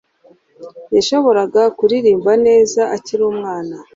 [0.95, 3.75] Yashoboraga kuririmba neza akiri umwana.